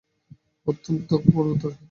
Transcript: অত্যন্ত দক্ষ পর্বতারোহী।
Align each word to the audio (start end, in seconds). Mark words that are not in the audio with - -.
অত্যন্ত 0.67 1.01
দক্ষ 1.09 1.25
পর্বতারোহী। 1.35 1.77